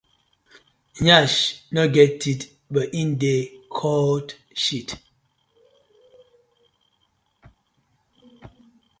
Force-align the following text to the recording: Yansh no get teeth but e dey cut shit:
Yansh 1.07 1.39
no 1.73 1.83
get 1.95 2.11
teeth 2.21 2.45
but 2.73 2.87
e 2.99 3.03
dey 3.21 3.41
cut 3.77 4.29
shit: 4.63 4.89